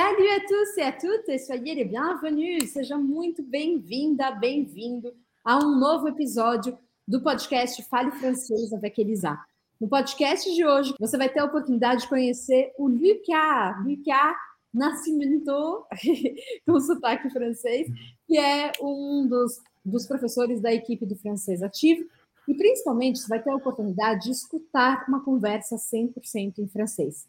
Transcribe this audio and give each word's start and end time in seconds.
Salut 0.00 0.28
à 0.28 0.40
tous 0.40 0.76
e 0.78 0.80
a 0.80 0.92
toutes 0.92 1.28
e 1.28 1.38
soyez 1.38 1.76
les 1.76 1.84
bienvenus. 1.84 2.70
Seja 2.70 2.96
muito 2.96 3.42
bem-vinda, 3.42 4.30
bem-vindo 4.30 5.12
a 5.44 5.58
um 5.58 5.78
novo 5.78 6.08
episódio 6.08 6.78
do 7.06 7.20
podcast 7.20 7.82
Fale 7.82 8.10
Francês 8.12 8.72
avec 8.72 8.98
Elisa. 8.98 9.38
No 9.78 9.86
podcast 9.88 10.54
de 10.54 10.64
hoje, 10.64 10.94
você 10.98 11.18
vai 11.18 11.28
ter 11.28 11.40
a 11.40 11.44
oportunidade 11.44 12.00
de 12.00 12.08
conhecer 12.08 12.72
o 12.78 12.88
Lucas, 12.88 13.76
Lucas 13.84 14.36
Nascimento, 14.72 15.84
com 16.66 16.80
sotaque 16.80 17.28
francês, 17.28 17.86
que 18.26 18.38
é 18.38 18.72
um 18.80 19.26
dos, 19.28 19.60
dos 19.84 20.06
professores 20.06 20.62
da 20.62 20.72
equipe 20.72 21.04
do 21.04 21.16
Francês 21.16 21.62
Ativo. 21.62 22.08
E, 22.48 22.54
principalmente, 22.54 23.18
você 23.18 23.28
vai 23.28 23.42
ter 23.42 23.50
a 23.50 23.56
oportunidade 23.56 24.24
de 24.24 24.30
escutar 24.30 25.04
uma 25.06 25.22
conversa 25.22 25.76
100% 25.76 26.58
em 26.58 26.68
francês. 26.68 27.28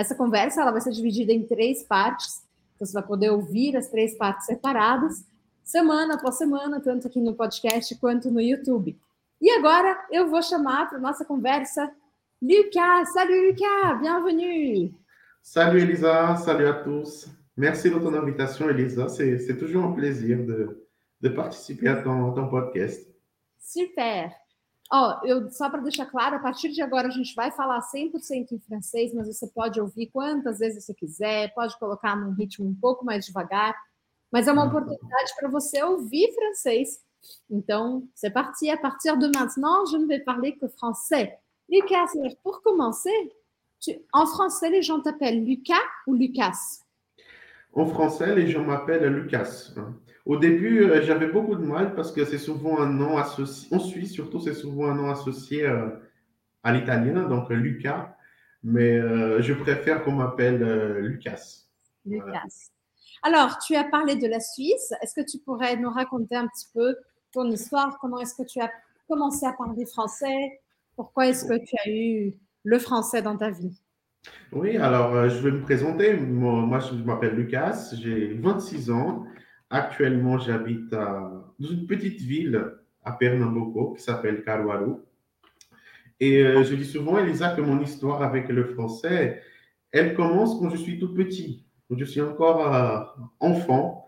Essa 0.00 0.14
conversa 0.14 0.62
ela 0.62 0.70
vai 0.70 0.80
ser 0.80 0.92
dividida 0.92 1.30
em 1.30 1.46
três 1.46 1.82
partes. 1.82 2.42
Então, 2.74 2.86
você 2.86 2.94
vai 2.94 3.02
poder 3.02 3.28
ouvir 3.28 3.76
as 3.76 3.88
três 3.88 4.16
partes 4.16 4.46
separadas, 4.46 5.26
semana 5.62 6.14
após 6.14 6.38
semana, 6.38 6.80
tanto 6.80 7.06
aqui 7.06 7.20
no 7.20 7.34
podcast 7.34 7.94
quanto 7.96 8.30
no 8.30 8.40
YouTube. 8.40 8.98
E 9.42 9.50
agora 9.50 10.06
eu 10.10 10.30
vou 10.30 10.42
chamar 10.42 10.88
para 10.88 10.98
nossa 10.98 11.22
conversa 11.22 11.92
Lucas. 12.40 13.12
Salut 13.12 13.48
Lucas, 13.48 14.00
bienvenue. 14.00 14.94
Salut 15.42 15.82
Elisa, 15.82 16.34
salut 16.36 16.66
à 16.66 16.82
tous. 16.82 17.28
Merci 17.54 17.90
de 17.90 17.98
ton 18.00 18.14
invitation 18.14 18.70
Elisa, 18.70 19.06
c'est 19.10 19.58
toujours 19.58 19.84
un 19.84 19.92
plaisir 19.92 20.38
de, 20.46 20.88
de 21.20 21.28
participer 21.28 21.88
à 21.88 22.02
ton, 22.02 22.32
ton 22.32 22.48
podcast. 22.48 23.06
Super. 23.58 24.34
Ó, 24.92 25.20
eu, 25.24 25.48
só 25.50 25.70
para 25.70 25.80
deixar 25.80 26.06
claro, 26.06 26.36
a 26.36 26.40
partir 26.40 26.70
de 26.70 26.82
agora 26.82 27.06
a 27.06 27.12
gente 27.12 27.32
vai 27.34 27.52
falar 27.52 27.80
100% 27.80 28.52
em 28.52 28.58
francês, 28.58 29.14
mas 29.14 29.28
você 29.28 29.46
pode 29.46 29.80
ouvir 29.80 30.08
quantas 30.08 30.58
vezes 30.58 30.84
você 30.84 30.92
quiser, 30.92 31.54
pode 31.54 31.78
colocar 31.78 32.16
num 32.16 32.32
ritmo 32.32 32.66
um 32.66 32.74
pouco 32.74 33.04
mais 33.04 33.24
devagar, 33.24 33.72
mas 34.32 34.48
é 34.48 34.52
uma 34.52 34.64
oportunidade 34.64 35.32
para 35.38 35.48
você 35.48 35.80
ouvir 35.82 36.32
francês. 36.34 37.04
Então, 37.48 38.08
c'est 38.14 38.30
parti. 38.30 38.68
À 38.68 38.76
partir 38.76 39.16
de 39.16 39.26
maintenant, 39.28 39.86
je 39.86 39.96
ne 39.96 40.06
vais 40.06 40.20
parler 40.20 40.52
que 40.52 40.66
français. 40.68 41.38
Lucas, 41.68 42.08
pour 42.42 42.60
commencer, 42.62 43.32
tu, 43.78 43.92
en 44.12 44.26
français, 44.26 44.70
les 44.70 44.82
gens 44.82 45.00
t'appellent 45.00 45.44
Lucas 45.44 45.74
ou 46.06 46.14
Lucas 46.14 46.80
En 47.72 47.86
français, 47.86 48.34
les 48.34 48.48
gens 48.48 48.64
m'appellent 48.64 49.06
Lucas. 49.06 49.72
Au 50.30 50.36
début, 50.36 50.84
euh, 50.84 51.02
j'avais 51.02 51.26
beaucoup 51.26 51.56
de 51.56 51.64
mal 51.64 51.96
parce 51.96 52.12
que 52.12 52.24
c'est 52.24 52.38
souvent 52.38 52.78
un 52.78 52.88
nom 52.88 53.18
associé, 53.18 53.66
en 53.76 53.80
Suisse 53.80 54.12
surtout, 54.12 54.38
c'est 54.38 54.54
souvent 54.54 54.88
un 54.88 54.94
nom 54.94 55.10
associé 55.10 55.66
euh, 55.66 55.88
à 56.62 56.72
l'italien, 56.72 57.24
donc 57.24 57.50
Lucas, 57.50 58.14
mais 58.62 58.96
euh, 58.96 59.42
je 59.42 59.52
préfère 59.54 60.04
qu'on 60.04 60.12
m'appelle 60.12 60.62
Lucas. 60.98 61.64
Lucas. 62.06 62.44
Alors, 63.24 63.58
tu 63.58 63.74
as 63.74 63.82
parlé 63.82 64.14
de 64.14 64.28
la 64.28 64.38
Suisse. 64.38 64.94
Est-ce 65.02 65.20
que 65.20 65.28
tu 65.28 65.38
pourrais 65.38 65.74
nous 65.74 65.90
raconter 65.90 66.36
un 66.36 66.46
petit 66.46 66.68
peu 66.72 66.94
ton 67.32 67.50
histoire? 67.50 67.98
Comment 68.00 68.20
est-ce 68.20 68.36
que 68.36 68.46
tu 68.46 68.60
as 68.60 68.70
commencé 69.08 69.46
à 69.46 69.52
parler 69.52 69.84
français? 69.84 70.60
Pourquoi 70.94 71.26
est-ce 71.26 71.44
que 71.44 71.58
tu 71.58 71.74
as 71.84 71.90
eu 71.90 72.34
le 72.62 72.78
français 72.78 73.20
dans 73.20 73.36
ta 73.36 73.50
vie? 73.50 73.82
Oui, 74.52 74.76
alors 74.76 75.28
je 75.28 75.40
vais 75.40 75.50
me 75.50 75.62
présenter. 75.62 76.14
Moi, 76.14 76.78
je 76.78 76.94
m'appelle 77.02 77.34
Lucas, 77.34 77.90
j'ai 77.94 78.34
26 78.34 78.92
ans. 78.92 79.26
Actuellement, 79.70 80.38
j'habite 80.38 80.90
dans 80.90 81.44
une 81.60 81.86
petite 81.86 82.20
ville 82.20 82.74
à 83.04 83.12
Pernambuco 83.12 83.92
qui 83.92 84.02
s'appelle 84.02 84.42
Caruaru. 84.42 84.96
Et 86.18 86.42
euh, 86.42 86.64
je 86.64 86.74
dis 86.74 86.84
souvent, 86.84 87.18
Elisa, 87.18 87.54
que 87.54 87.60
mon 87.60 87.80
histoire 87.80 88.22
avec 88.22 88.48
le 88.48 88.64
français, 88.64 89.40
elle 89.92 90.14
commence 90.14 90.58
quand 90.58 90.70
je 90.70 90.76
suis 90.76 90.98
tout 90.98 91.14
petit, 91.14 91.64
quand 91.88 91.96
je 91.96 92.04
suis 92.04 92.20
encore 92.20 92.74
euh, 92.74 93.00
enfant, 93.38 94.04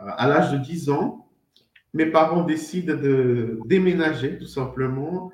euh, 0.00 0.04
à 0.16 0.28
l'âge 0.28 0.52
de 0.52 0.58
10 0.58 0.90
ans. 0.90 1.28
Mes 1.94 2.06
parents 2.06 2.44
décident 2.44 2.94
de 2.94 3.58
déménager 3.66 4.38
tout 4.38 4.46
simplement 4.46 5.30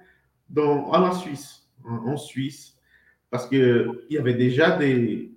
dans, 0.49 0.91
en 0.93 1.13
Suisse, 1.13 1.69
en, 1.85 2.17
Suisse, 2.17 2.77
parce 3.31 3.47
que 3.47 4.07
il 4.11 4.15
y 4.17 4.19
avait 4.19 4.35
déjà 4.35 4.77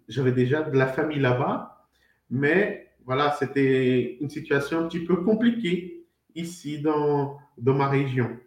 j'avais 0.07 0.31
déjà 0.31 0.63
de 0.63 0.75
la 0.75 0.87
famille 0.87 1.19
là-bas, 1.19 1.85
mais 2.31 2.80
voilà, 3.05 3.31
c'était 3.39 4.17
une 4.19 4.29
situation 4.29 4.79
un 4.79 4.87
petit 4.87 5.03
peu 5.03 5.17
compliquée 5.17 6.05
ici 6.35 6.79
dans, 6.79 7.37
dans 7.57 7.73
ma 7.73 7.87
région. 7.87 8.37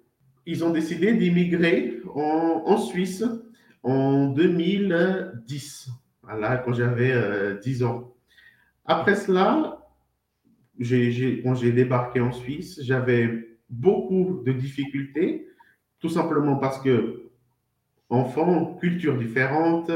Ils 0.46 0.64
ont 0.64 0.70
décidé 0.70 1.14
d'immigrer 1.14 2.00
en, 2.14 2.76
Suisse 2.76 3.24
en 3.82 4.28
2010, 4.28 5.88
voilà, 6.22 6.58
quand 6.58 6.72
j'avais 6.72 7.58
10 7.62 7.82
euh, 7.82 7.86
ans. 7.86 8.14
Après 8.84 9.14
cela, 9.14 9.86
quand 10.78 11.54
j'ai 11.54 11.72
débarqué 11.72 12.20
en 12.20 12.32
Suisse, 12.32 12.80
j'avais 12.82 13.56
beaucoup 13.70 14.42
de 14.44 14.52
difficultés, 14.52 15.48
tout 16.00 16.08
simplement 16.08 16.56
parce 16.56 16.80
que 16.80 17.30
enfant, 18.10 18.76
culture 18.80 19.16
différente, 19.16 19.90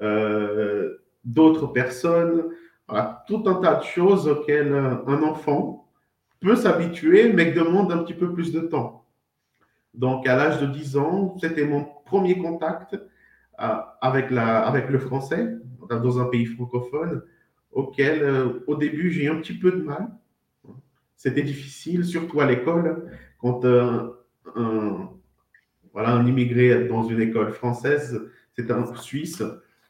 euh, 0.00 0.98
d'autres 1.24 1.66
personnes, 1.66 2.44
tout 3.26 3.42
un 3.46 3.54
tas 3.54 3.76
de 3.76 3.84
choses 3.84 4.28
auxquelles 4.28 4.74
un 4.74 5.22
enfant 5.22 5.88
peut 6.40 6.56
s'habituer, 6.56 7.32
mais 7.32 7.52
qui 7.52 7.58
demande 7.58 7.92
un 7.92 7.98
petit 7.98 8.14
peu 8.14 8.32
plus 8.32 8.52
de 8.52 8.60
temps. 8.60 9.04
Donc, 9.94 10.26
à 10.26 10.36
l'âge 10.36 10.60
de 10.60 10.66
10 10.66 10.96
ans, 10.96 11.36
c'était 11.40 11.66
mon 11.66 11.86
premier 12.04 12.38
contact 12.38 12.94
euh, 13.60 13.66
avec, 14.00 14.30
le 14.30 14.98
français 14.98 15.56
dans 15.90 16.20
un 16.20 16.26
pays 16.26 16.46
francophone, 16.46 17.22
auquel, 17.72 18.22
euh, 18.22 18.64
au 18.66 18.76
début, 18.76 19.10
j'ai 19.10 19.24
eu 19.24 19.30
un 19.30 19.36
petit 19.36 19.58
peu 19.58 19.72
de 19.72 19.82
mal. 19.82 20.08
C'était 21.16 21.42
difficile, 21.42 22.04
surtout 22.04 22.40
à 22.40 22.46
l'école, 22.46 23.10
quand 23.38 23.64
euh, 23.64 24.08
un, 24.56 25.10
voilà, 25.92 26.10
un 26.12 26.26
immigré 26.26 26.86
dans 26.86 27.02
une 27.02 27.20
école 27.20 27.52
française, 27.52 28.22
c'est 28.56 28.70
un 28.70 28.94
Suisse, 28.94 29.42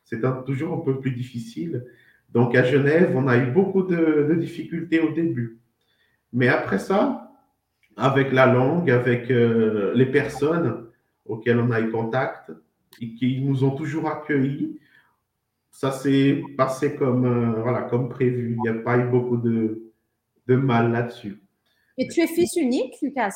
c'est 0.05 0.21
toujours 0.45 0.75
un 0.75 0.81
peu 0.81 0.99
plus 0.99 1.13
difficile. 1.13 1.87
Donc 2.33 2.55
à 2.55 2.63
Genève, 2.63 3.13
on 3.17 3.27
a 3.29 3.37
eu 3.37 3.51
beaucoup 3.51 3.83
de, 3.83 4.37
difficultés 4.39 5.01
au 5.01 5.13
début. 5.13 5.59
Mais 6.33 6.49
après 6.49 6.79
ça, 6.79 7.33
avec 7.97 8.33
la 8.33 8.47
langue, 8.47 8.91
avec 8.91 9.31
euh, 9.31 9.93
les 9.95 10.07
personnes 10.07 10.87
auxquelles 11.25 11.59
on 11.59 11.71
a 11.71 11.81
eu 11.81 11.91
contact 11.91 12.53
et 13.01 13.15
qui 13.15 13.41
nous 13.41 13.65
ont 13.65 13.73
toujours 13.73 14.09
accueillis, 14.09 14.79
ça 15.71 15.91
s'est 15.91 16.43
passé 16.57 16.95
comme, 16.95 17.25
euh, 17.25 17.63
voilà, 17.63 17.83
comme 17.83 18.09
prévu. 18.09 18.57
Il 18.57 18.63
n'y 18.63 18.69
a 18.69 18.83
pas 18.83 18.99
eu 18.99 19.09
beaucoup 19.09 19.37
de, 19.37 19.93
de 20.47 20.57
mal 20.57 20.93
là-dessus. 20.93 21.43
Et 21.99 22.07
tu 22.09 22.21
es 22.21 22.27
fils 22.27 22.57
unique, 22.57 22.95
Lucas? 23.03 23.35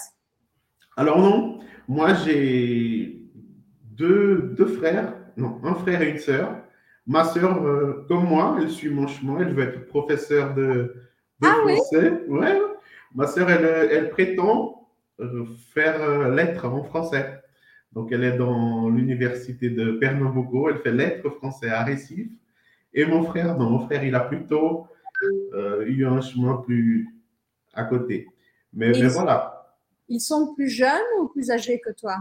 Alors 0.96 1.18
non, 1.18 1.58
moi 1.88 2.14
j'ai 2.14 3.20
deux, 3.82 4.54
deux 4.56 4.66
frères, 4.66 5.14
non, 5.36 5.60
un 5.64 5.74
frère 5.74 6.02
et 6.02 6.10
une 6.10 6.18
sœur. 6.18 6.56
Ma 7.06 7.24
sœur, 7.24 7.62
euh, 7.62 8.04
comme 8.08 8.24
moi, 8.24 8.56
elle 8.60 8.70
suit 8.70 8.88
mon 8.88 9.06
chemin, 9.06 9.40
elle 9.40 9.52
veut 9.52 9.64
être 9.64 9.86
professeure 9.86 10.54
de, 10.54 10.94
ah 11.42 11.56
français. 11.62 12.12
Oui 12.28 12.38
ouais. 12.38 12.58
Ma 13.14 13.26
sœur, 13.26 13.50
elle, 13.50 13.64
elle 13.90 14.10
prétend 14.10 14.88
euh, 15.20 15.44
faire 15.74 16.02
euh, 16.02 16.34
lettres 16.34 16.66
en 16.66 16.82
français. 16.82 17.40
Donc, 17.92 18.10
elle 18.10 18.24
est 18.24 18.36
dans 18.36 18.88
l'université 18.88 19.70
de 19.70 19.92
Pernambuco, 19.92 20.68
elle 20.68 20.78
fait 20.78 20.92
lettres 20.92 21.30
français 21.30 21.68
à 21.68 21.84
Recife. 21.84 22.32
Et 22.92 23.04
mon 23.04 23.22
frère, 23.22 23.56
non, 23.56 23.70
mon 23.70 23.80
frère, 23.80 24.02
il 24.04 24.14
a 24.14 24.20
plutôt 24.20 24.86
eu 25.86 26.04
un 26.04 26.20
chemin 26.20 26.56
plus 26.56 27.08
à 27.72 27.84
côté. 27.84 28.26
Mais, 28.72 28.90
mais 28.90 29.08
voilà. 29.08 29.74
Ils 30.08 30.20
sont 30.20 30.54
plus 30.54 30.68
jeunes 30.68 30.90
ou 31.20 31.28
plus 31.28 31.50
âgés 31.50 31.80
que 31.80 31.90
toi? 31.92 32.16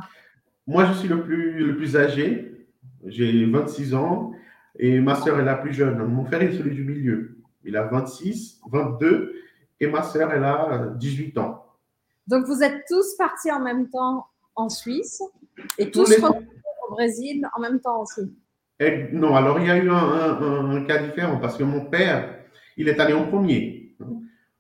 Moi, 0.68 0.86
je 0.86 0.94
suis 0.94 1.07
le 1.07 1.21
plus, 1.21 1.63
le 1.63 1.75
plus 1.75 1.97
âgé. 1.97 2.68
J'ai 3.06 3.45
26 3.45 3.94
ans 3.95 4.33
et 4.78 5.00
ma 5.00 5.16
sœur 5.16 5.40
est 5.40 5.46
la 5.46 5.56
plus 5.56 5.74
jeune. 5.74 6.04
Mon 6.06 6.25
frère 6.25 6.42
est 6.42 6.54
celui 6.54 6.75
du 6.75 6.84
milieu. 6.84 7.38
Il 7.64 7.78
a 7.78 7.84
26, 7.84 8.62
22 8.72 9.34
et 9.80 9.88
ma 9.88 10.04
sœur, 10.04 10.31
elle 10.31 10.44
a 10.44 10.94
18 10.96 11.38
ans. 11.38 11.66
Donc, 12.28 12.46
vous 12.46 12.64
êtes 12.64 12.84
tous 12.88 13.16
partis 13.18 13.52
en 13.52 13.62
même 13.62 13.90
temps 13.90 14.25
en 14.56 14.70
Suisse 14.70 15.22
et 15.78 15.92
tous, 15.92 16.06
tous 16.06 16.24
au 16.24 16.92
Brésil 16.92 17.48
en 17.56 17.62
même 17.62 17.80
temps 17.80 18.02
aussi 18.02 18.22
Non, 19.12 19.36
alors 19.36 19.60
il 19.60 19.68
y 19.68 19.72
a 19.72 19.78
eu 19.78 19.90
un, 19.90 20.84
cas 20.86 21.00
différent 21.00 21.38
parce 21.38 21.58
que 21.58 21.64
mon 21.64 21.86
père, 21.86 22.40
il 22.78 22.88
est 22.88 23.00
allé 23.00 23.14
en 23.14 23.28
premier. 23.28 23.96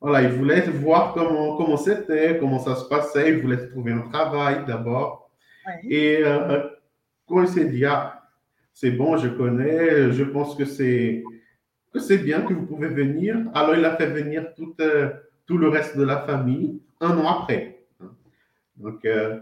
Voilà, 0.01 0.21
il 0.21 0.29
voulait 0.29 0.61
voir 0.61 1.13
comment 1.13 1.55
comment 1.55 1.77
c'était, 1.77 2.37
comment 2.37 2.59
ça 2.59 2.75
se 2.75 2.85
passait. 2.89 3.29
Il 3.29 3.41
voulait 3.41 3.69
trouver 3.69 3.93
un 3.93 4.01
travail 4.09 4.65
d'abord. 4.67 5.31
Et 5.89 6.19
euh, 6.21 6.67
quand 7.27 7.41
il 7.41 7.47
s'est 7.47 7.65
dit, 7.65 7.85
ah, 7.85 8.22
c'est 8.73 8.91
bon, 8.91 9.17
je 9.17 9.27
connais, 9.29 10.11
je 10.11 10.23
pense 10.23 10.55
que 10.55 10.65
c'est 10.65 11.23
que 11.93 11.99
c'est 11.99 12.17
bien 12.17 12.41
que 12.41 12.53
vous 12.53 12.65
pouvez 12.65 12.87
venir. 12.87 13.37
Alors 13.53 13.75
il 13.75 13.85
a 13.85 13.95
fait 13.95 14.07
venir 14.07 14.53
tout, 14.55 14.73
euh, 14.79 15.11
tout 15.45 15.57
le 15.57 15.69
reste 15.69 15.95
de 15.95 16.03
la 16.03 16.21
famille 16.21 16.81
un 16.99 17.17
an 17.17 17.27
après. 17.27 17.85
Donc 18.77 19.05
euh, 19.05 19.39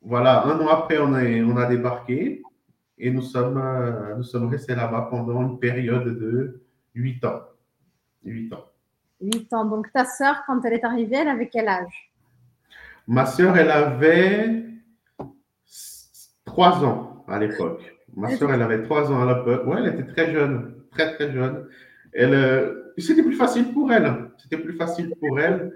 voilà, 0.00 0.44
un 0.44 0.58
an 0.60 0.68
après, 0.68 0.98
on, 0.98 1.16
est, 1.16 1.42
on 1.42 1.56
a 1.56 1.66
débarqué 1.66 2.42
et 2.98 3.10
nous 3.10 3.22
sommes, 3.22 3.58
euh, 3.58 4.16
nous 4.16 4.24
sommes 4.24 4.48
restés 4.48 4.74
là-bas 4.74 5.08
pendant 5.10 5.40
une 5.42 5.58
période 5.58 6.04
de 6.04 6.62
8 6.94 7.24
ans. 7.24 7.40
8 8.24 8.52
ans. 8.52 8.64
8 9.20 9.52
ans. 9.52 9.64
Donc 9.64 9.92
ta 9.92 10.04
sœur, 10.04 10.42
quand 10.46 10.64
elle 10.64 10.74
est 10.74 10.84
arrivée, 10.84 11.16
elle 11.16 11.28
avait 11.28 11.48
quel 11.48 11.68
âge? 11.68 12.12
Ma 13.06 13.26
sœur, 13.26 13.56
elle 13.56 13.70
avait 13.70 14.64
3 16.44 16.84
ans 16.84 17.24
à 17.28 17.38
l'époque. 17.38 17.82
Ma 18.16 18.30
sœur, 18.36 18.52
elle 18.52 18.62
avait 18.62 18.82
3 18.82 19.10
ans 19.10 19.26
à 19.26 19.34
l'époque. 19.34 19.66
Ouais, 19.66 19.76
elle 19.78 19.94
était 19.94 20.12
très 20.12 20.32
jeune, 20.32 20.74
très 20.90 21.14
très 21.14 21.32
jeune. 21.32 21.66
Elle, 22.12 22.34
euh, 22.34 22.92
c'était 22.98 23.22
plus 23.22 23.36
facile 23.36 23.72
pour 23.72 23.90
elle. 23.92 24.30
C'était 24.38 24.58
plus 24.58 24.74
facile 24.74 25.14
pour 25.18 25.40
elle 25.40 25.72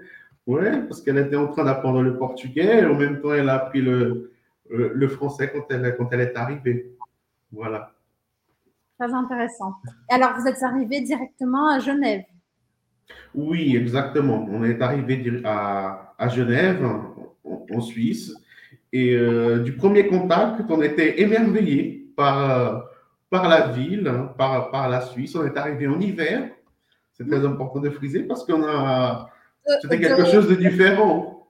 oui, 0.47 0.63
parce 0.87 1.01
qu'elle 1.01 1.17
était 1.17 1.35
en 1.35 1.47
train 1.47 1.65
d'apprendre 1.65 2.01
le 2.01 2.17
portugais 2.17 2.79
et 2.79 2.85
en 2.85 2.95
même 2.95 3.19
temps, 3.19 3.33
elle 3.33 3.49
a 3.49 3.55
appris 3.55 3.81
le, 3.81 4.31
le, 4.69 5.07
français 5.09 5.51
quand 5.53 5.65
elle, 5.69 5.95
quand 5.97 6.07
elle 6.13 6.21
est 6.21 6.37
arrivée. 6.37 6.95
Voilà. 7.51 7.91
Très 8.97 9.13
intéressant. 9.13 9.73
Alors, 10.09 10.39
vous 10.39 10.47
êtes 10.47 10.63
arrivé 10.63 11.01
directement 11.01 11.69
à 11.69 11.79
Genève 11.79 12.23
Oui, 13.35 13.75
exactement. 13.75 14.47
On 14.49 14.63
est 14.63 14.81
arrivé 14.81 15.41
à, 15.43 16.13
à 16.17 16.29
Genève, 16.29 16.81
en, 17.43 17.81
Suisse. 17.81 18.33
Et 18.93 19.15
euh, 19.15 19.59
du 19.59 19.73
premier 19.73 20.07
contact, 20.07 20.61
on 20.69 20.81
était 20.81 21.21
émerveillé 21.21 22.06
par, 22.17 22.89
par 23.29 23.47
la 23.47 23.69
ville, 23.69 24.11
par, 24.37 24.69
par 24.71 24.89
la 24.89 24.99
Suisse. 24.99 25.33
On 25.35 25.45
est 25.45 25.55
arrivé 25.55 25.87
en 25.87 25.99
hiver. 26.01 26.49
C'est 27.13 27.25
très 27.25 27.45
important 27.45 27.79
de 27.79 27.89
friser 27.89 28.23
parce 28.23 28.43
qu'on 28.43 28.63
a 28.63 29.29
c'était 29.81 29.99
quelque 29.99 30.25
chose 30.25 30.47
de 30.47 30.55
différent. 30.55 31.47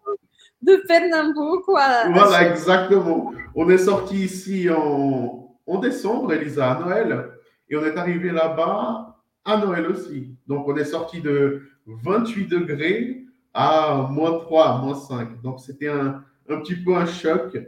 De 0.62 0.82
Pernambouc, 0.88 1.64
quoi. 1.66 2.10
Voilà, 2.12 2.50
exactement. 2.50 3.34
On 3.54 3.70
est 3.70 3.78
sorti 3.78 4.24
ici 4.24 4.70
en, 4.70 5.56
en 5.66 5.80
décembre, 5.80 6.34
Elisa, 6.34 6.72
à 6.72 6.80
Noël. 6.80 7.30
Et 7.70 7.76
on 7.76 7.86
est 7.86 7.96
arrivé 7.96 8.32
là-bas 8.32 9.18
à 9.46 9.58
Noël 9.58 9.88
aussi. 9.88 10.36
Donc, 10.48 10.68
on 10.68 10.76
est 10.76 10.86
sorti 10.86 11.22
de 11.22 11.64
28 11.86 12.48
degrés 12.48 13.24
à 13.54 14.08
moins 14.10 14.40
3, 14.40 14.80
moins 14.80 14.96
5. 14.96 15.42
Donc, 15.42 15.60
c'était 15.60 15.90
un, 15.90 16.24
un, 16.50 16.58
petit 16.60 16.76
peu 16.76 16.96
un 16.96 17.06
choc, 17.06 17.56
euh, 17.56 17.62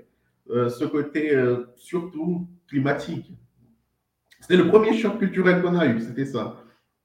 ce 0.50 0.86
côté 0.86 1.36
euh, 1.36 1.66
surtout 1.76 2.48
climatique. 2.68 3.32
C'était 4.42 4.58
le 4.58 4.68
premier 4.68 4.98
choc 4.98 5.20
culturel 5.20 5.62
qu'on 5.62 5.78
a 5.78 5.86
eu, 5.86 6.00
c'était 6.02 6.26
ça. 6.26 6.64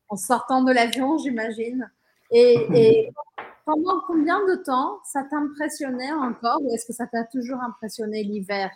En 0.08 0.16
sortant 0.16 0.62
de 0.62 0.72
l'avion, 0.72 1.18
j'imagine. 1.18 1.90
Et, 2.30 2.56
et, 2.74 3.10
pendant 3.64 4.00
combien 4.06 4.40
de 4.46 4.62
temps 4.62 4.98
ça 5.04 5.24
t'impressionnait 5.24 6.12
encore 6.12 6.62
ou 6.62 6.72
est-ce 6.74 6.86
que 6.86 6.92
ça 6.92 7.06
t'a 7.06 7.24
toujours 7.24 7.60
impressionné 7.62 8.22
l'hiver 8.22 8.70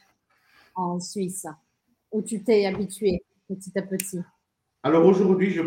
en 0.75 0.99
Suisse 0.99 1.47
où 2.11 2.23
tu 2.23 2.43
t'es 2.43 2.67
habitué 2.67 3.23
petit 3.49 3.79
à 3.79 3.82
petit? 3.82 4.21
Alors 4.82 5.06
aujourd'hui, 5.06 5.50
je, 5.50 5.62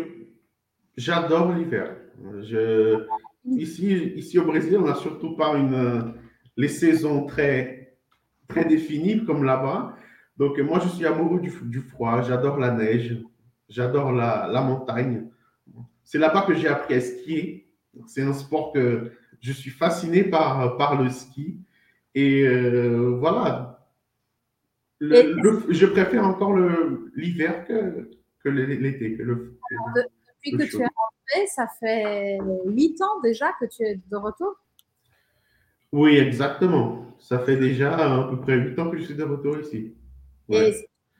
j'adore 0.96 1.52
l'hiver. 1.52 1.96
Je, 2.40 3.06
ici, 3.46 3.92
ici 4.16 4.38
au 4.38 4.44
Brésil, 4.44 4.78
on 4.78 4.86
n'a 4.86 4.94
surtout 4.94 5.36
pas 5.36 5.56
une, 5.56 6.14
les 6.56 6.68
saisons 6.68 7.26
très, 7.26 7.81
très 8.52 8.64
définies 8.64 9.24
comme 9.24 9.44
là-bas. 9.44 9.96
Donc 10.36 10.58
moi, 10.58 10.78
je 10.80 10.88
suis 10.88 11.06
amoureux 11.06 11.40
du, 11.40 11.52
du 11.62 11.80
froid, 11.80 12.22
j'adore 12.22 12.58
la 12.58 12.70
neige, 12.70 13.18
j'adore 13.68 14.12
la, 14.12 14.48
la 14.50 14.60
montagne. 14.62 15.28
C'est 16.04 16.18
là-bas 16.18 16.42
que 16.42 16.54
j'ai 16.54 16.68
appris 16.68 16.94
à 16.94 17.00
skier 17.00 17.62
c'est 18.06 18.22
un 18.22 18.32
sport 18.32 18.72
que 18.72 19.12
je 19.40 19.52
suis 19.52 19.70
fasciné 19.70 20.24
par, 20.24 20.76
par 20.76 21.00
le 21.00 21.10
ski. 21.10 21.58
Et 22.14 22.46
euh, 22.46 23.16
voilà. 23.18 23.88
je 25.00 25.86
préfère 25.86 26.26
encore 26.26 26.56
l'hiver 27.14 27.64
que, 27.66 28.10
que 28.42 28.48
l'été. 28.48 29.16
Que 29.16 29.22
le, 29.22 29.58
depuis 30.44 30.56
que 30.56 30.70
tu 30.70 30.82
es 30.82 30.86
rentré, 30.86 31.46
ça 31.48 31.66
fait 31.80 32.38
huit 32.66 33.00
ans 33.02 33.20
déjà 33.22 33.52
que 33.60 33.66
tu 33.66 33.82
es 33.82 34.00
de 34.10 34.16
retour 34.16 34.54
Oui, 35.92 36.16
exactement. 36.16 37.06
Ça 37.18 37.38
fait 37.38 37.56
déjà 37.56 37.94
à 37.94 38.28
peu 38.28 38.40
près 38.40 38.56
huit 38.56 38.78
ans 38.78 38.90
que 38.90 38.98
je 38.98 39.04
suis 39.04 39.14
de 39.14 39.24
retour 39.24 39.58
ici. 39.58 39.94
Et 40.48 40.74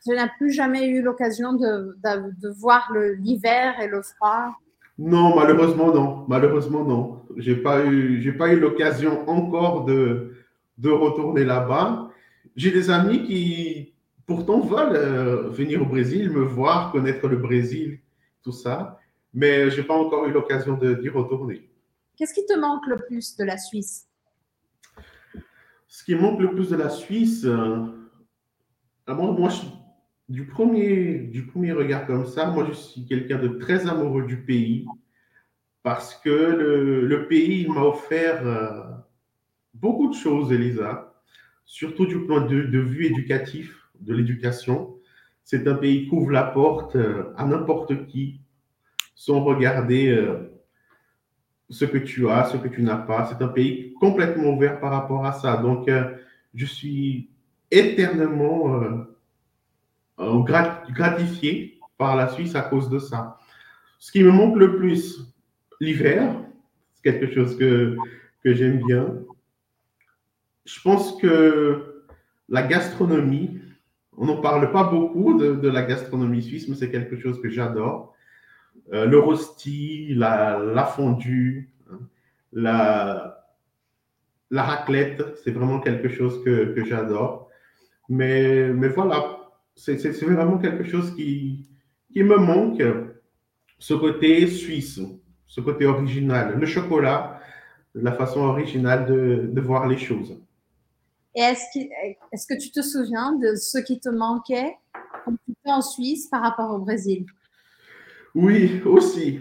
tu 0.05 0.11
n'as 0.11 0.29
plus 0.29 0.53
jamais 0.53 0.89
eu 0.89 1.03
l'occasion 1.03 1.53
de, 1.53 1.97
de, 2.03 2.41
de, 2.41 2.49
voir 2.49 2.93
l'hiver 2.93 3.81
et 3.81 3.87
le 3.87 4.03
froid 4.03 4.53
non, 4.99 5.35
malheureusement 5.37 5.93
non. 5.93 6.25
Malheureusement 6.29 6.85
non. 6.85 7.23
J'ai 7.37 7.57
pas 7.57 7.85
eu, 7.85 8.37
pas 8.37 8.53
eu 8.53 8.61
l'occasion 8.61 9.29
encore 9.29 9.85
de, 9.85 10.35
de 10.79 10.91
retourner 10.91 11.45
là-bas. 11.45 12.11
J'ai 12.57 12.71
des 12.71 12.91
amis 12.91 13.25
qui 13.25 13.95
pourtant 14.27 14.61
veulent 14.61 14.97
euh, 14.97 15.49
venir 15.49 15.83
au 15.83 15.87
Brésil, 15.87 16.31
me 16.31 16.43
voir, 16.43 16.93
connaître 16.93 17.27
le 17.27 17.37
Brésil, 17.37 18.01
tout 18.43 18.53
ça, 18.53 19.01
mais 19.33 19.71
j'ai 19.71 19.83
pas 19.83 19.95
encore 19.95 20.27
eu 20.27 20.33
l'occasion 20.33 20.75
d'y 20.75 21.09
retourner. 21.09 21.69
Qu'est-ce 22.17 22.35
qui 22.35 22.45
te 22.45 22.59
manque 22.59 22.87
le 22.87 22.99
plus 23.07 23.37
de 23.37 23.45
la 23.45 23.57
Suisse? 23.57 24.07
Ce 25.93 26.05
qui 26.05 26.15
manque 26.15 26.41
le 26.41 26.55
plus 26.55 26.71
de 26.71 26.77
la 26.77 26.89
Suisse, 26.89 27.45
euh, 27.45 27.85
moi, 29.07 29.51
du 30.31 30.47
premier, 30.47 31.19
du 31.19 31.45
premier 31.45 31.73
regard 31.73 32.07
comme 32.07 32.25
ça, 32.25 32.47
moi, 32.47 32.65
je 32.67 32.73
suis 32.73 33.05
quelqu'un 33.05 33.37
de 33.37 33.49
très 33.59 33.87
amoureux 33.87 34.23
du 34.23 34.39
pays 34.39 34.87
parce 35.83 36.15
que 36.15 36.31
le, 36.31 37.27
pays 37.29 37.69
m'a 37.69 37.83
offert 37.83 38.41
euh, 38.47 38.85
beaucoup 39.75 40.09
de 40.09 40.15
choses, 40.15 40.51
Elisa, 40.51 41.15
surtout 41.67 42.07
du 42.07 42.21
point 42.21 42.47
de, 42.47 42.79
vue 42.79 43.05
éducatif, 43.05 43.87
de 44.01 44.15
l'éducation. 44.15 44.97
C'est 45.45 45.69
un 45.69 45.75
pays 45.75 46.09
qui 46.09 46.15
ouvre 46.15 46.31
la 46.31 46.45
porte 46.45 46.97
euh, 46.97 47.35
à 47.37 47.45
n'importe 47.45 48.07
qui 48.07 48.41
sans 49.15 49.45
regarder 49.45 50.09
ce 51.73 51.85
que 51.85 51.99
tu 51.99 52.29
as, 52.29 52.45
ce 52.45 52.57
que 52.59 52.69
tu 52.69 52.83
n'as 52.83 52.97
pas. 52.97 53.25
C'est 53.27 53.43
un 53.43 53.49
pays 53.49 53.95
complètement 53.95 54.51
ouvert 54.51 54.79
par 54.79 54.93
rapport 54.93 55.25
à 55.27 55.33
ça. 55.33 55.57
Donc, 55.57 55.91
je 56.55 56.67
suis 56.67 57.31
éternellement 57.71 58.83
euh, 60.21 60.39
gratifié 60.91 61.81
par 61.97 62.17
la 62.17 62.29
Suisse 62.29 62.55
à 62.55 62.63
cause 62.63 62.89
de 62.91 62.99
ça. 62.99 63.39
Ce 63.99 64.13
qui 64.13 64.23
me 64.23 64.31
manque 64.31 64.57
le 64.57 64.77
plus, 64.77 65.21
l'hiver, 65.81 66.35
c'est 66.95 67.03
quelque 67.03 67.33
chose 67.33 67.57
que, 67.57 67.97
que 68.45 68.53
j'aime 68.53 68.83
bien. 68.85 69.15
Je 70.65 70.81
pense 70.83 71.17
que 71.19 72.05
la 72.49 72.63
gastronomie, 72.63 73.61
on 74.17 74.27
n'en 74.27 74.41
parle 74.41 74.71
pas 74.73 74.85
beaucoup 74.85 75.39
de, 75.39 75.55
de, 75.55 75.69
la 75.69 75.83
gastronomie 75.83 76.43
suisse, 76.43 76.69
mais 76.69 76.75
c'est 76.75 76.91
quelque 76.91 77.17
chose 77.17 77.41
que 77.41 77.49
j'adore. 77.49 78.12
Euh, 78.93 79.07
le 79.07 79.19
rosti, 79.19 80.15
la, 80.15 80.85
fondue, 80.95 81.71
hein, 81.91 81.99
la, 82.53 83.45
raclette, 84.51 85.23
c'est 85.43 85.51
vraiment 85.51 85.81
quelque 85.81 86.09
chose 86.09 86.43
que, 86.45 86.75
que 86.75 86.85
j'adore. 86.85 87.49
Mais, 88.09 88.69
mais 88.69 88.89
voilà, 88.89 89.39
c'est 89.75 89.97
vraiment 90.23 90.59
quelque 90.59 90.85
chose 90.85 91.15
qui, 91.15 91.67
qui 92.13 92.23
me 92.23 92.37
manque, 92.37 92.83
ce 93.79 93.95
côté 93.95 94.47
suisse, 94.47 95.01
ce 95.47 95.61
côté 95.61 95.87
original, 95.87 96.59
le 96.59 96.67
chocolat, 96.67 97.41
la 97.95 98.13
façon 98.13 98.41
originale 98.41 99.07
de, 99.07 99.51
de 99.53 99.61
voir 99.61 99.87
les 99.87 99.99
choses. 99.99 100.37
Et 101.35 101.41
est-ce 101.41 101.65
que, 101.73 101.85
est 102.33 102.49
que 102.49 102.61
tu 102.61 102.71
te 102.71 102.83
souviens 102.83 103.33
de 103.33 103.55
ce 103.55 103.79
qui 103.79 103.99
te 104.01 104.11
manquait 104.11 104.77
en 105.65 105.81
Suisse 105.81 106.27
par 106.29 106.43
rapport 106.43 106.71
au 106.75 106.79
Brésil? 106.79 107.25
Oui, 108.35 108.81
aussi. 108.85 109.41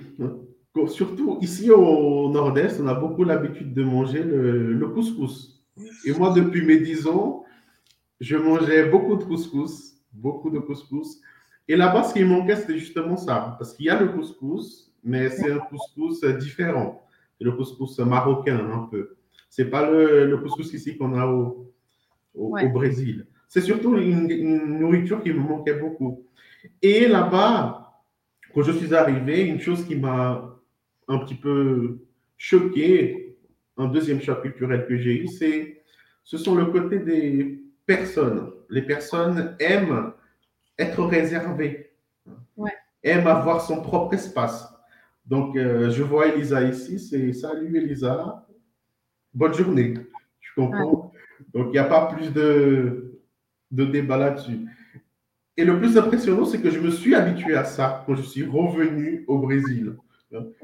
Surtout 0.88 1.38
ici 1.42 1.70
au 1.70 2.30
nord-est, 2.30 2.80
on 2.82 2.88
a 2.88 2.94
beaucoup 2.94 3.24
l'habitude 3.24 3.74
de 3.74 3.84
manger 3.84 4.24
le, 4.24 4.74
le, 4.74 4.88
couscous. 4.88 5.62
Et 6.06 6.14
moi, 6.14 6.34
depuis 6.34 6.66
mes 6.66 6.80
10 6.80 7.08
ans, 7.08 7.44
je 8.20 8.38
mangeais 8.38 8.86
beaucoup 8.86 9.16
de 9.16 9.24
couscous, 9.24 9.98
beaucoup 10.14 10.50
de 10.50 10.60
couscous. 10.60 11.20
Et 11.68 11.76
là-bas, 11.76 12.04
ce 12.04 12.14
qui 12.14 12.24
manquait, 12.24 12.56
c'était 12.56 12.78
justement 12.78 13.18
ça. 13.18 13.56
Parce 13.60 13.74
qu'il 13.74 13.86
y 13.86 13.90
a 13.90 14.00
le 14.00 14.10
couscous, 14.10 14.94
mais 15.04 15.30
c'est 15.30 15.52
un 15.52 15.60
couscous 15.60 16.24
différent. 16.40 17.02
Le 17.40 17.52
couscous 17.52 18.00
marocain, 18.00 18.60
un 18.72 18.88
peu. 18.90 19.16
C'est 19.50 19.70
pas 19.70 19.90
le, 19.90 20.26
le 20.26 20.38
couscous 20.38 20.74
ici 20.74 20.98
qu'on 20.98 21.18
a 21.18 21.26
au, 21.26 21.74
au, 22.34 22.58
au 22.58 22.70
Brésil. 22.70 23.28
C'est 23.48 23.62
surtout 23.62 23.98
une, 23.98 24.30
une, 24.30 24.80
nourriture 24.80 25.22
qui 25.22 25.34
me 25.34 25.40
manquait 25.40 25.74
beaucoup. 25.74 26.26
Et 26.82 27.08
là-bas, 27.08 27.91
quand 28.54 28.64
je 28.64 28.72
suis 28.72 28.94
arrivé, 28.94 29.42
une 29.44 29.60
chose 29.60 29.86
qui 29.86 29.96
m'a 29.96 30.58
un 31.08 31.18
petit 31.20 31.36
peu 31.36 32.00
choqué, 32.38 33.38
un 33.78 33.88
deuxième 33.88 34.22
choc 34.22 34.42
culturel 34.42 34.86
que 34.88 34.98
j'ai 34.98 35.24
eu, 35.24 35.28
c'est 35.28 35.84
ce 36.24 36.38
sont 36.38 36.56
le 36.56 36.66
côté 36.66 37.00
des 37.00 37.64
personnes. 37.86 38.52
Les 38.70 38.82
personnes 38.82 39.56
aiment 39.60 40.14
être 40.78 41.04
réservées, 41.04 41.92
ouais. 42.58 42.72
aiment 43.04 43.28
avoir 43.28 43.62
son 43.62 43.82
propre 43.82 44.14
espace. 44.14 44.68
Donc, 45.26 45.56
euh, 45.56 45.90
je 45.90 46.04
vois 46.04 46.28
Elisa 46.28 46.62
ici, 46.64 47.00
c'est 47.00 47.34
salut 47.34 47.78
Elisa, 47.78 48.48
bonne 49.34 49.54
journée. 49.54 49.94
Je 50.40 50.50
comprends. 50.56 51.12
Ouais. 51.14 51.20
Donc, 51.54 51.68
il 51.68 51.72
n'y 51.72 51.78
a 51.80 51.86
pas 51.86 52.08
plus 52.08 52.32
de, 52.32 53.20
de 53.72 53.86
débat 53.86 54.18
là-dessus. 54.18 54.60
Et 55.58 55.66
le 55.66 55.78
plus 55.78 55.98
impressionnant, 55.98 56.46
c'est 56.46 56.62
que 56.62 56.70
je 56.70 56.80
me 56.80 56.90
suis 56.90 57.14
habitué 57.14 57.56
à 57.56 57.66
ça 57.66 58.04
quand 58.06 58.16
je 58.16 58.22
suis 58.22 58.46
revenu 58.46 59.26
au 59.28 59.40
Brésil. 59.40 59.96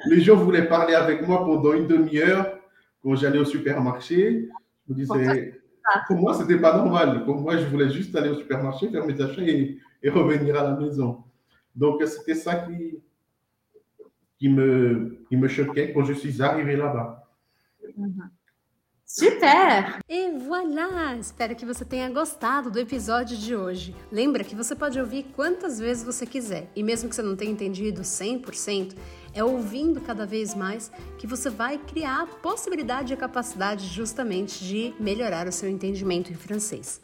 Les 0.06 0.22
gens 0.22 0.36
voulaient 0.36 0.68
parler 0.68 0.94
avec 0.94 1.28
moi 1.28 1.44
pendant 1.46 1.74
une 1.74 1.88
demi-heure 1.88 2.58
quand 3.04 3.16
j'allais 3.16 3.40
au 3.40 3.46
supermarché. 3.46 4.48
Je 4.88 4.94
me 4.94 4.98
disais, 4.98 5.62
pour 6.08 6.18
moi, 6.18 6.34
c'était 6.34 6.60
pas 6.60 6.78
normal. 6.78 7.26
Pour 7.26 7.36
moi, 7.36 7.58
je 7.58 7.66
voulais 7.66 7.90
juste 7.90 8.16
aller 8.16 8.30
au 8.30 8.36
supermarché, 8.36 8.90
faire 8.90 9.06
mes 9.06 9.20
achats 9.22 9.42
et, 9.42 9.78
et 10.02 10.10
revenir 10.10 10.58
à 10.58 10.64
la 10.64 10.76
maison. 10.76 11.24
Donc, 11.76 12.02
c'était 12.06 12.36
ça 12.36 12.56
qui, 12.56 12.98
qui, 14.40 14.50
me, 14.50 15.20
qui 15.28 15.36
me 15.36 15.48
choquait 15.48 15.92
quand 15.94 16.04
je 16.06 16.14
suis 16.14 16.42
arrivé 16.42 16.76
là-bas. 16.78 17.28
Super! 19.10 20.04
E 20.10 20.32
voilà! 20.38 21.16
Espero 21.16 21.56
que 21.56 21.66
você 21.66 21.86
tenha 21.86 22.10
gostado 22.10 22.70
do 22.70 22.78
episódio 22.78 23.38
de 23.38 23.56
hoje. 23.56 23.96
Lembra 24.12 24.44
que 24.44 24.54
você 24.54 24.76
pode 24.76 25.00
ouvir 25.00 25.28
quantas 25.34 25.80
vezes 25.80 26.04
você 26.04 26.26
quiser, 26.26 26.70
e 26.76 26.84
mesmo 26.84 27.08
que 27.08 27.16
você 27.16 27.22
não 27.22 27.34
tenha 27.34 27.50
entendido 27.50 28.02
100%, 28.02 28.98
é 29.34 29.42
ouvindo 29.42 30.02
cada 30.02 30.26
vez 30.26 30.54
mais 30.54 30.92
que 31.18 31.26
você 31.26 31.50
vai 31.50 31.78
criar 31.78 32.24
a 32.24 32.28
possibilidade 32.28 33.14
e 33.14 33.16
a 33.16 33.18
capacidade 33.18 33.88
justamente 33.88 34.62
de 34.62 34.94
melhorar 35.00 35.48
o 35.48 35.54
seu 35.54 35.70
entendimento 35.70 36.30
em 36.30 36.36
francês. 36.36 37.00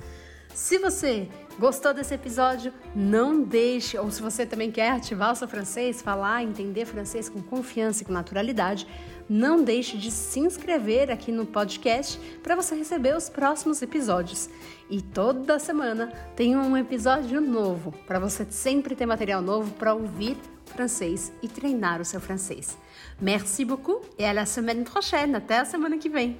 Se 0.54 0.78
você 0.78 1.28
gostou 1.60 1.94
desse 1.94 2.14
episódio, 2.14 2.74
não 2.96 3.42
deixe, 3.42 3.98
ou 3.98 4.10
se 4.12 4.22
você 4.22 4.46
também 4.46 4.72
quer 4.72 4.92
ativar 4.92 5.32
o 5.32 5.36
seu 5.36 5.48
francês, 5.48 6.02
falar, 6.02 6.44
entender 6.44 6.86
francês 6.86 7.28
com 7.28 7.42
confiança 7.42 8.04
e 8.04 8.06
com 8.06 8.14
naturalidade, 8.14 8.88
não 9.30 9.64
deixe 9.64 9.98
de 9.98 10.12
se 10.12 10.40
inscrever 10.40 11.10
aqui 11.10 11.32
no 11.32 11.46
podcast 11.46 12.20
para 12.42 12.56
você 12.56 12.76
receber 12.76 13.16
os 13.16 13.30
próximos 13.30 13.82
episódios. 13.82 14.50
E 14.90 15.02
toda 15.02 15.60
semana 15.60 16.12
tem 16.36 16.56
um 16.56 16.78
episódio 16.78 17.42
novo 17.42 17.92
para 18.06 18.20
você 18.20 18.46
sempre 18.50 18.96
ter 18.96 19.06
material 19.06 19.42
novo 19.42 19.72
para 19.74 19.94
ouvir 19.94 20.38
francês 20.66 21.32
e 21.42 21.48
treinar 21.48 22.02
o 22.02 22.06
seu 22.06 22.20
francês. 22.20 22.78
Merci 23.20 23.66
beaucoup 23.66 24.02
et 24.18 24.26
à 24.26 24.34
la 24.34 24.46
semaine 24.46 24.84
prochaine. 24.84 25.36
Até 25.36 25.60
a 25.60 25.66
semana 25.66 25.98
que 25.98 26.10
vem. 26.10 26.38